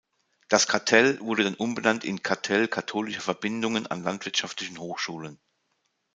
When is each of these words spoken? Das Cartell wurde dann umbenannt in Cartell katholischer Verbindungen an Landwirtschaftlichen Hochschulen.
Das 0.47 0.67
Cartell 0.67 1.19
wurde 1.19 1.43
dann 1.43 1.53
umbenannt 1.53 2.03
in 2.05 2.23
Cartell 2.23 2.67
katholischer 2.67 3.21
Verbindungen 3.21 3.85
an 3.85 4.01
Landwirtschaftlichen 4.01 4.79
Hochschulen. 4.79 5.37